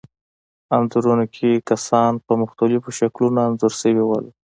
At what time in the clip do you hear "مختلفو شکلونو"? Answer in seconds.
2.43-3.39